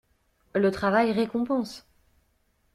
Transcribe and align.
Le 0.55 0.71
travail 0.71 1.11
récompense. 1.11 1.85